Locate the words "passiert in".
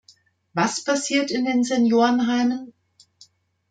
0.83-1.45